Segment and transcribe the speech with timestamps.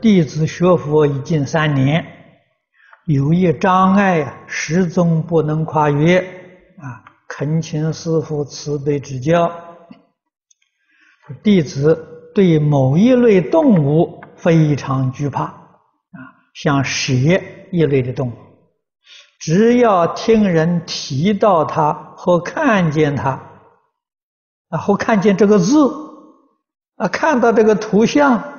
[0.00, 2.04] 弟子学佛已近三年，
[3.06, 6.20] 有一障碍始终不能跨越
[6.78, 7.02] 啊！
[7.26, 9.50] 恳请师父慈悲指教。
[11.42, 15.52] 弟子对某一类动物非常惧怕啊，
[16.54, 17.12] 像蛇
[17.72, 18.34] 一类的动物，
[19.40, 23.30] 只要听人提到它或看见它，
[24.68, 25.92] 啊，或看见这个字，
[26.98, 28.57] 啊，看到这个图像。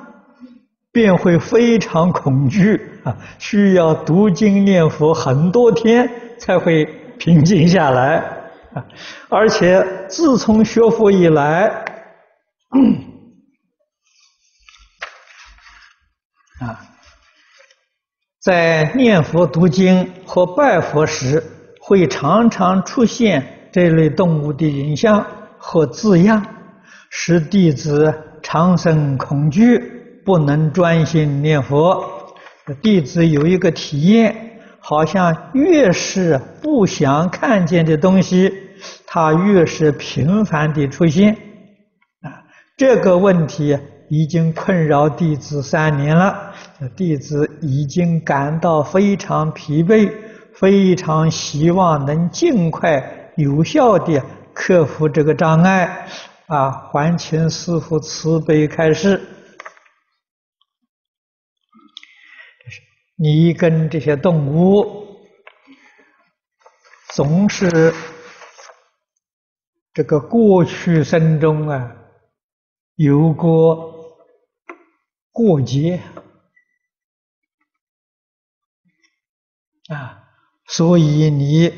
[0.92, 6.84] 便会非常恐惧啊，需要读经念佛很多天才会
[7.18, 8.16] 平静下来
[8.74, 8.84] 啊。
[9.28, 11.84] 而且自从学佛以来，
[16.60, 16.80] 啊，
[18.40, 21.42] 在念佛读经或拜佛时，
[21.80, 25.24] 会常常出现这类动物的影像
[25.56, 26.44] 和字样，
[27.10, 28.12] 使弟子
[28.42, 29.99] 产生恐惧。
[30.24, 32.04] 不能专心念佛，
[32.82, 38.52] 弟子有一个体验，好像越是不想看见的东西，
[39.06, 41.32] 它越是频繁地出现。
[42.22, 42.30] 啊，
[42.76, 46.52] 这个问题已经困扰弟子三年了，
[46.96, 50.10] 弟子已经感到非常疲惫，
[50.54, 53.02] 非常希望能尽快
[53.36, 54.20] 有效地
[54.52, 56.06] 克服这个障碍。
[56.46, 59.20] 啊，还请师父慈悲开示。
[63.22, 65.18] 你跟这些动物
[67.12, 67.92] 总是
[69.92, 71.96] 这个过去生中啊
[72.94, 74.16] 有过
[75.30, 76.00] 过节
[79.88, 80.26] 啊，
[80.66, 81.68] 所以你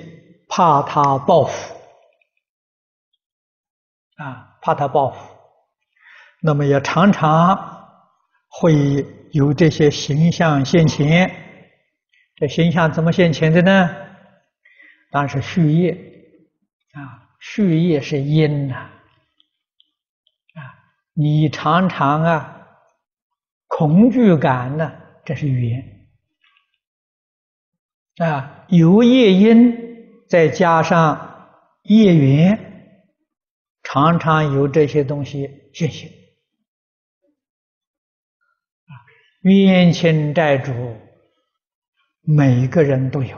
[0.48, 1.74] 怕他报复
[4.14, 5.36] 啊，怕他报复，
[6.40, 7.98] 那么也常常
[8.46, 9.18] 会。
[9.32, 11.34] 有这些形象现前，
[12.36, 13.88] 这形象怎么现前的呢？
[15.10, 15.92] 当然是续业
[16.92, 20.60] 啊，续业是因呐，啊，
[21.14, 22.66] 你常常啊
[23.68, 24.92] 恐惧感呢，
[25.24, 26.06] 这是缘
[28.18, 31.48] 啊，由业因再加上
[31.84, 32.58] 业缘，
[33.82, 36.21] 常常由这些东西现行。
[39.42, 40.72] 冤亲债主，
[42.20, 43.36] 每个人都有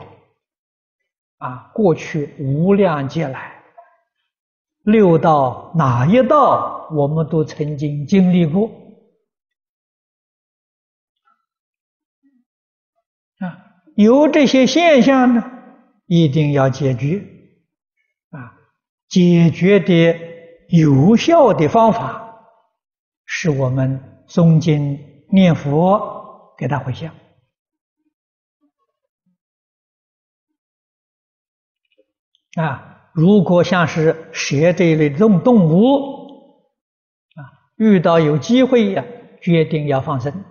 [1.37, 1.71] 啊。
[1.73, 3.63] 过去无量劫来，
[4.83, 8.69] 六道哪一道，我们都曾经经历过
[13.39, 13.81] 啊。
[13.95, 15.43] 有这些现象呢，
[16.05, 17.23] 一定要解决
[18.29, 18.53] 啊。
[19.09, 20.19] 解决的
[20.69, 22.45] 有效的方法，
[23.25, 25.14] 是我们诵经。
[25.29, 27.13] 念佛给他回向
[32.55, 33.11] 啊！
[33.13, 36.59] 如果像是蛇这一类动动物
[37.35, 37.39] 啊，
[37.75, 39.05] 遇到有机会呀，
[39.41, 40.43] 决定要放生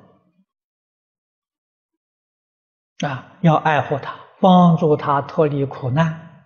[3.03, 6.45] 啊，要爱护它，帮助它脱离苦难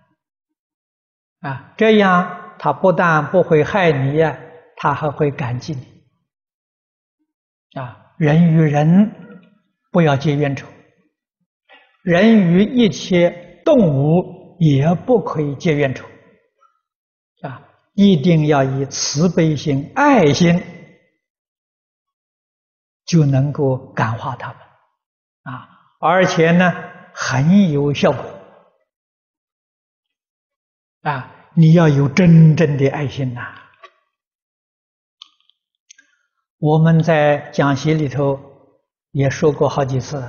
[1.41, 4.39] 啊，这样它不但不会害你呀，
[4.77, 6.03] 它还会感激你
[7.79, 8.05] 啊。
[8.19, 9.11] 人与人
[9.91, 10.67] 不要结冤仇，
[12.03, 16.05] 人与一切动物也不可以结冤仇，
[17.41, 17.61] 啊，
[17.93, 20.61] 一定要以慈悲心、爱心，
[23.05, 24.57] 就能够感化他们，
[25.43, 25.69] 啊，
[26.01, 26.73] 而且呢
[27.13, 28.23] 很有效果，
[31.03, 33.55] 啊，你要有真正的爱心呐。
[36.59, 38.37] 我们在讲席里头
[39.11, 40.21] 也说过好几次，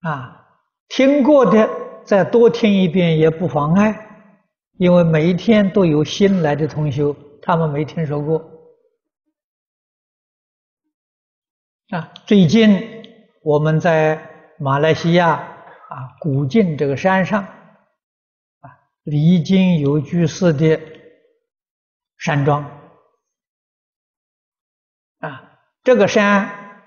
[0.00, 0.46] 啊，
[0.88, 1.68] 听过的
[2.04, 4.32] 再多听一遍也不妨碍，
[4.78, 8.38] 因为每一天都有新来的同修，他们没听说过。
[11.90, 13.02] 啊，最近
[13.42, 18.70] 我们在马来西亚啊古晋这个山上，啊
[19.02, 20.80] 离经有居士的
[22.18, 22.77] 山庄。
[25.84, 26.82] 这个山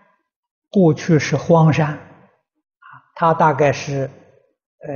[0.70, 2.00] 过去是荒山，啊，
[3.16, 4.12] 他大概是，
[4.88, 4.94] 呃，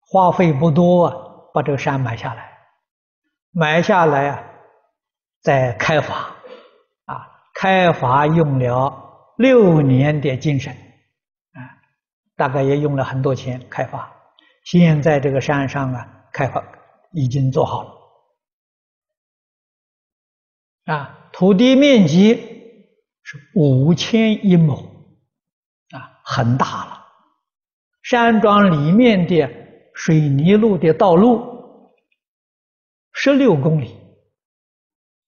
[0.00, 1.14] 花费不多啊，
[1.54, 2.58] 把这个山买下来，
[3.52, 4.44] 买下来啊，
[5.42, 6.14] 再开发，
[7.04, 11.60] 啊，开发用了六年的精神，啊，
[12.36, 14.12] 大概也用了很多钱开发，
[14.64, 16.64] 现在这个山上啊，开发
[17.12, 17.92] 已经做好了，
[20.94, 21.14] 啊。
[21.30, 22.47] 土地面积
[23.30, 24.74] 是五千一亩，
[25.90, 27.06] 啊，很大了。
[28.02, 29.46] 山庄里面的
[29.94, 31.92] 水泥路的道路
[33.12, 33.94] 十六公里，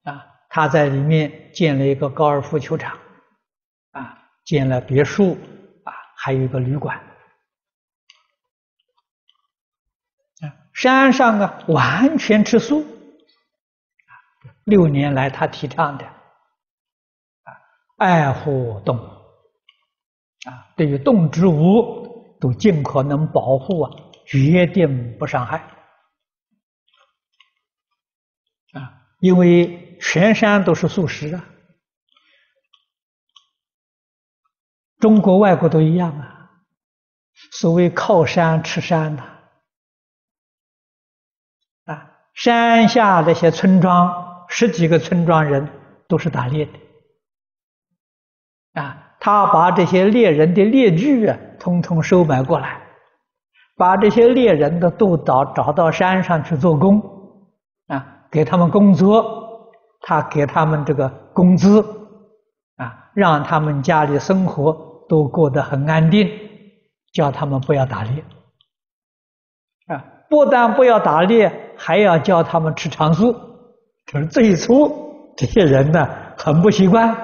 [0.05, 2.99] 啊，他在里面建了一个高尔夫球场，
[3.91, 5.37] 啊，建了别墅，
[5.85, 6.97] 啊，还有一个旅馆。
[10.41, 12.83] 啊，山上啊，完全吃素，
[14.65, 16.20] 六年来他提倡的。
[18.01, 18.97] 爱护动。
[18.97, 19.01] 物，
[20.49, 23.91] 啊，对于动植物都尽可能保护啊，
[24.25, 25.59] 决定不伤害，
[28.73, 31.45] 啊，因为全山都是素食啊，
[34.99, 36.51] 中国外国都一样啊，
[37.53, 39.23] 所谓靠山吃山呐，
[41.85, 45.69] 啊，山下那些村庄，十几个村庄人
[46.09, 46.73] 都是打猎的。
[48.75, 52.81] 啊，他把这些猎人的猎具啊，通通收买过来，
[53.77, 57.03] 把这些猎人的都找找到山上去做工，
[57.89, 59.73] 啊，给他们工作，
[60.03, 61.81] 他给他们这个工资，
[62.77, 66.31] 啊，让他们家里生活都过得很安定，
[67.13, 68.23] 叫他们不要打猎，
[69.89, 73.33] 啊，不但不要打猎，还要叫他们吃长素，
[74.07, 76.09] 可是最初这些人呢，
[76.39, 77.17] 很不习惯。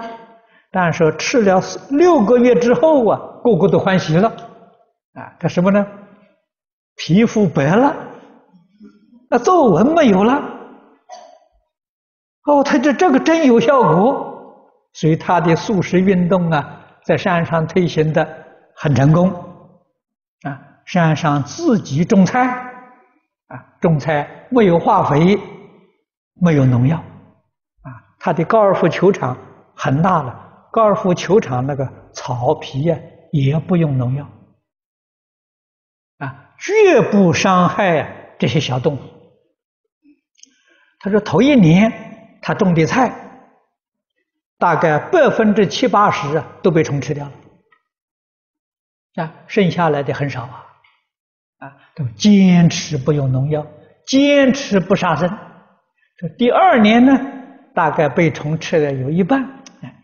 [0.78, 1.58] 但是吃了
[1.88, 4.28] 六个月之后啊，个个都欢喜了，
[5.14, 5.86] 啊，这什么呢？
[6.96, 7.96] 皮肤白了，
[9.30, 10.34] 那皱纹没有了。
[12.44, 18.28] 哦，他这这个真有效果，所以他的素食运动啊，在山上推行的
[18.74, 19.32] 很成功，
[20.42, 22.48] 啊，山上自己种菜，
[23.48, 25.40] 啊，种菜没有化肥，
[26.34, 27.88] 没有农药，啊，
[28.18, 29.34] 他的高尔夫球场
[29.74, 30.42] 很大了。
[30.76, 32.98] 高尔夫球场那个草皮呀，
[33.32, 34.28] 也不用农药，
[36.18, 38.98] 啊，绝不伤害这些小动物。
[40.98, 43.10] 他说头一年他种的菜，
[44.58, 47.32] 大概百分之七八十啊都被虫吃掉了，
[49.24, 50.66] 啊，剩下来的很少啊，
[51.56, 53.66] 啊，都坚持不用农药，
[54.06, 55.26] 坚持不杀生。
[56.18, 57.18] 这第二年呢，
[57.74, 59.55] 大概被虫吃的有一半。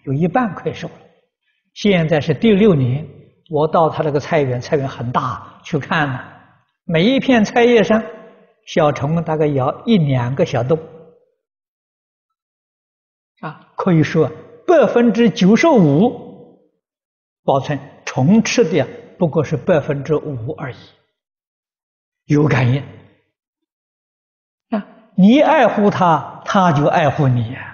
[0.05, 0.95] 有一半快熟了，
[1.75, 3.07] 现在是第六年，
[3.51, 6.25] 我到他那个菜园，菜园很大，去看了，
[6.85, 8.03] 每一片菜叶上，
[8.67, 10.79] 小虫大概咬一两个小洞，
[13.41, 14.31] 啊，可以说
[14.67, 16.59] 百分之九十五
[17.45, 18.85] 保存，虫吃的
[19.19, 20.77] 不过是百分之五而已，
[22.25, 22.83] 有感应，
[24.71, 24.85] 啊，
[25.15, 27.72] 你爱护它，它就爱护你呀。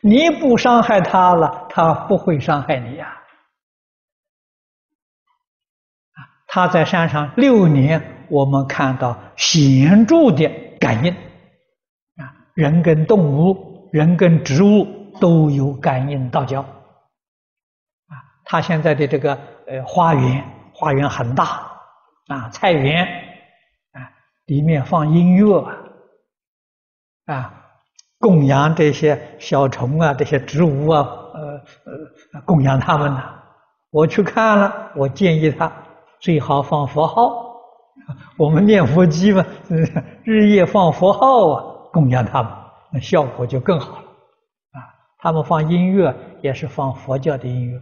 [0.00, 3.06] 你不伤害他了，他不会伤害你呀。
[6.12, 10.48] 啊，他在山上六年，我们看到显著的
[10.78, 11.12] 感应。
[11.12, 14.86] 啊，人跟动物、人跟植物
[15.20, 16.60] 都有感应道交。
[16.60, 19.34] 啊，他现在的这个
[19.66, 21.44] 呃花园，花园很大，
[22.28, 23.04] 啊，菜园，
[23.92, 24.12] 啊，
[24.44, 25.60] 里面放音乐，
[27.24, 27.62] 啊。
[28.18, 31.40] 供养这些小虫啊，这些植物啊，呃
[32.32, 33.22] 呃，供养他们呢。
[33.90, 35.70] 我去看了，我建议他
[36.18, 37.44] 最好放佛号。
[38.38, 39.44] 我们念佛机嘛，
[40.24, 42.50] 日夜放佛号啊，供养他们，
[42.92, 44.08] 那效果就更好了。
[44.72, 44.80] 啊，
[45.18, 47.76] 他们放音乐也是放佛教的音乐。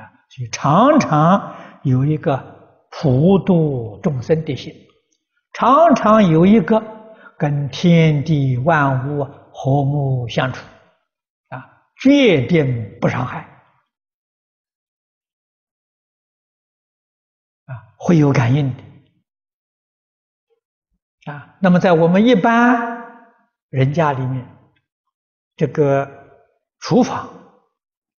[0.00, 2.42] 啊，所以常常有一个
[2.90, 4.72] 普度众生的心，
[5.52, 6.95] 常常有一个。
[7.38, 10.64] 跟天地万物和睦相处，
[11.48, 13.40] 啊，决定不伤害，
[17.66, 18.82] 啊，会有感应的，
[21.32, 23.28] 啊，那么在我们一般
[23.68, 24.46] 人家里面，
[25.56, 26.08] 这个
[26.80, 27.28] 厨房，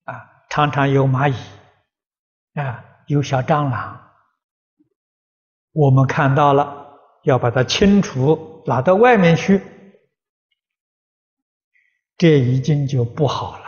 [0.03, 1.36] 啊，常常有蚂蚁，
[2.59, 4.12] 啊，有小蟑螂，
[5.71, 6.86] 我们看到了。
[7.24, 9.62] 要把它清除，拿到外面去，
[12.17, 13.63] 这已经就不好了。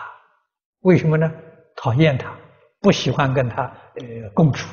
[0.82, 1.32] 为什么呢？
[1.78, 2.36] 讨厌他，
[2.82, 3.64] 不喜欢跟他
[3.96, 4.68] 呃共处，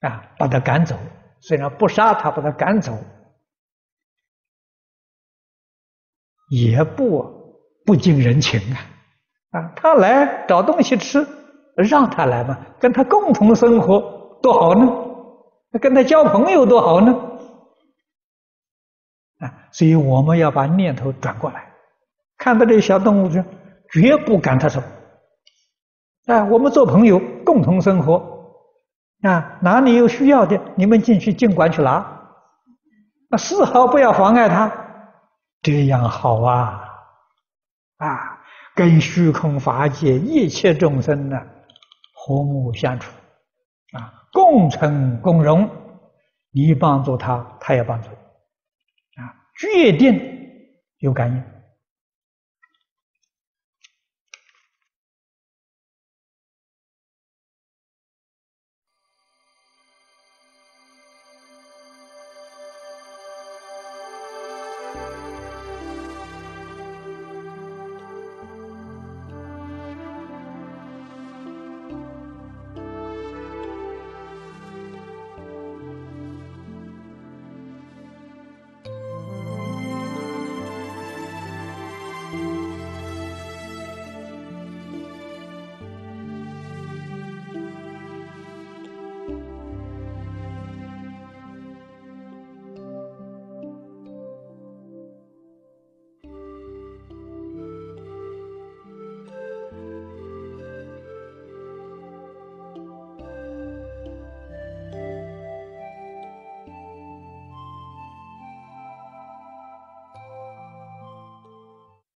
[0.00, 0.94] 啊，把他赶走。
[1.40, 2.92] 虽然不杀他，把他赶走，
[6.50, 8.76] 也不不近人情啊。
[9.52, 11.26] 啊，他来找东西吃，
[11.76, 15.02] 让他来嘛，跟他共同生活多好呢。
[15.80, 17.14] 跟他交朋友多好呢，
[19.38, 19.52] 啊！
[19.70, 21.72] 所以我们要把念头转过来，
[22.38, 23.42] 看到这些小动物就
[23.92, 24.82] 绝不赶它走。
[26.26, 28.16] 啊，我们做朋友，共同生活，
[29.22, 31.92] 啊，哪里有需要的，你们进去尽管去拿，
[33.30, 34.72] 啊，丝毫不要妨碍他，
[35.62, 36.82] 这样好啊，
[37.98, 38.38] 啊，
[38.74, 41.40] 跟虚空法界一切众生呢
[42.12, 43.12] 和睦相处，
[43.92, 45.70] 啊，共存共荣，
[46.50, 48.16] 你帮助他，他也帮助你，
[49.58, 50.20] 决定
[50.98, 51.55] 有感应。